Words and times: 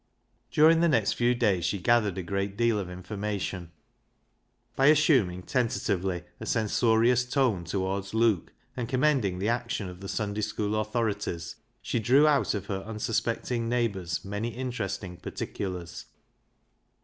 During 0.49 0.79
the 0.79 0.89
next 0.89 1.13
few 1.13 1.35
days 1.35 1.63
she 1.63 1.77
gathered 1.77 2.17
a 2.17 2.23
great 2.23 2.57
deal 2.57 2.79
of 2.79 2.89
information. 2.89 3.69
By 4.75 4.87
assuming 4.87 5.43
tentatively 5.43 6.23
a 6.39 6.47
censorious 6.47 7.23
tone 7.23 7.65
towards 7.65 8.15
Luke, 8.15 8.51
and 8.75 8.89
commending 8.89 9.37
the 9.37 9.49
action 9.49 9.87
of 9.89 9.99
the 9.99 10.09
Sunday 10.09 10.41
school 10.41 10.75
authorities, 10.81 11.57
she 11.83 11.99
drew 11.99 12.25
out 12.27 12.55
of 12.55 12.65
her 12.65 12.79
unsuspecting 12.79 13.69
neighbours 13.69 14.25
many 14.25 14.47
interesting 14.49 15.17
particulars. 15.17 16.07